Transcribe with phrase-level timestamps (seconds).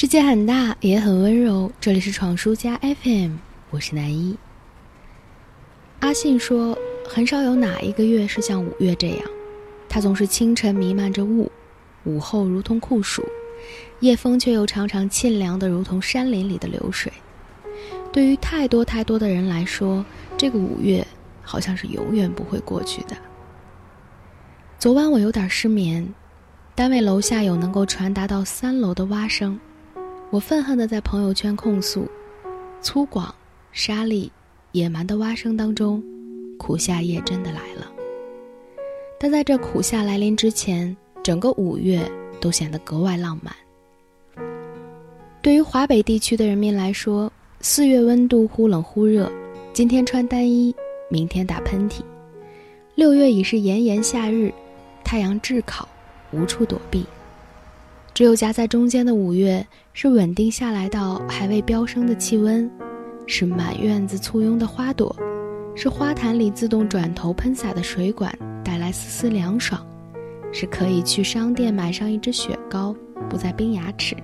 [0.00, 1.72] 世界很大，也很温柔。
[1.80, 3.32] 这里是闯书家 FM，
[3.70, 4.38] 我是南一。
[5.98, 9.28] 阿信说，很少有哪一个月是像五月这样，
[9.88, 11.50] 它总是清晨弥漫着雾，
[12.04, 13.26] 午后如同酷暑，
[13.98, 17.12] 夜风却又常常沁凉的如同山林里的流水。
[18.12, 20.04] 对于太多太多的人来说，
[20.36, 21.04] 这个五月
[21.42, 23.16] 好像是永远不会过去的。
[24.78, 26.14] 昨晚我有点失眠，
[26.76, 29.58] 单位楼下有能够传达到三楼的蛙声。
[30.30, 32.06] 我愤恨地在朋友圈控诉：
[32.82, 33.30] 粗犷、
[33.72, 34.28] 沙砾、
[34.72, 36.02] 野蛮的蛙声当中，
[36.58, 37.90] 苦夏夜真的来了。
[39.18, 42.06] 但在这苦夏来临之前，整个五月
[42.42, 43.54] 都显得格外浪漫。
[45.40, 49.32] 对于华北地区的人民来说，四月温度忽冷忽热，
[49.72, 50.74] 今天穿单衣，
[51.08, 52.02] 明天打喷嚏；
[52.96, 54.52] 六月已是炎炎夏日，
[55.02, 55.88] 太阳炙烤，
[56.32, 57.06] 无处躲避。
[58.18, 62.68] 只有夹在中间的五月，是稳定下来到还未飙升的气温，
[63.28, 65.14] 是满院子簇拥的花朵，
[65.76, 69.80] 是花坛里自动转头喷洒的水管带来丝丝凉爽，
[70.50, 72.92] 是可以去商店买上一支雪糕，
[73.30, 74.16] 不再冰牙齿，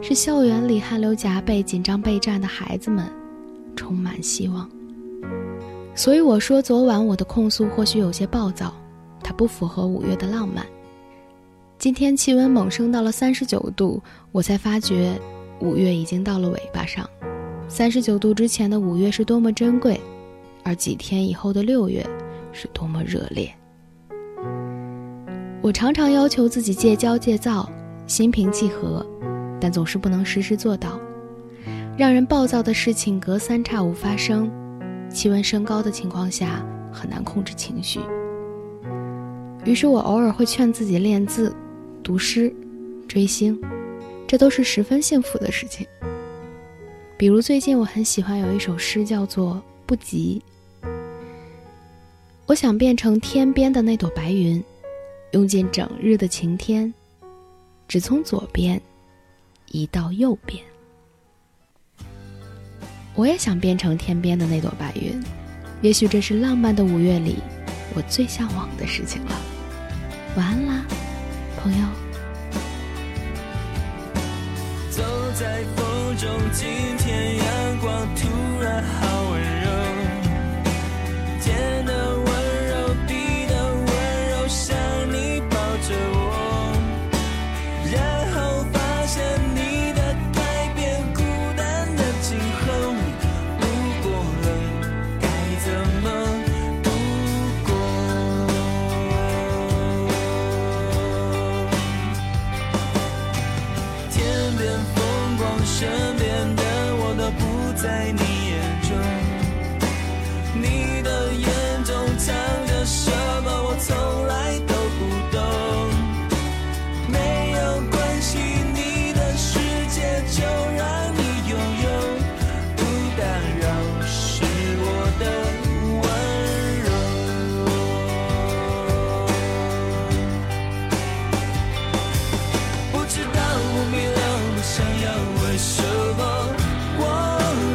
[0.00, 3.04] 是校园里汗流浃背、紧张备战的孩子们，
[3.76, 4.66] 充满希望。
[5.94, 8.72] 所以我说，昨晚我的控诉或许有些暴躁，
[9.22, 10.64] 它不符合五月的浪漫。
[11.84, 15.20] 今天气温猛升到了三十九度，我才发觉，
[15.60, 17.06] 五月已经到了尾巴上。
[17.68, 20.00] 三十九度之前的五月是多么珍贵，
[20.62, 22.02] 而几天以后的六月
[22.52, 23.54] 是多么热烈。
[25.60, 27.68] 我常常要求自己戒骄戒躁，
[28.06, 29.06] 心平气和，
[29.60, 30.98] 但总是不能时时做到。
[31.98, 34.50] 让人暴躁的事情隔三差五发生，
[35.10, 38.00] 气温升高的情况下很难控制情绪。
[39.66, 41.54] 于是我偶尔会劝自己练字。
[42.04, 42.54] 读诗、
[43.08, 43.58] 追星，
[44.26, 45.86] 这都是十分幸福的事情。
[47.16, 49.54] 比如最近我很喜欢有一首诗，叫做
[49.86, 50.42] 《不急》。
[52.44, 54.62] 我想变成天边的那朵白云，
[55.32, 56.92] 用尽整日的晴天，
[57.88, 58.78] 只从左边
[59.70, 60.62] 移到右边。
[63.14, 65.18] 我也想变成天边的那朵白云，
[65.80, 67.36] 也许这是浪漫的五月里
[67.94, 69.40] 我最向往的事情了。
[70.36, 70.73] 晚安啦。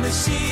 [0.09, 0.48] 我的